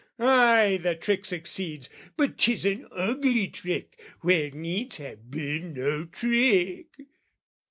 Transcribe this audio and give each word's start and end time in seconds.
Ay, 0.17 0.79
"The 0.81 0.95
trick 0.95 1.25
succeeds, 1.25 1.87
but 2.17 2.35
'tis 2.35 2.65
an 2.65 2.87
ugly 2.91 3.47
trick, 3.49 4.01
"Where 4.21 4.49
needs 4.49 4.97
have 4.97 5.29
been 5.29 5.75
no 5.75 6.05
trick!" 6.05 6.87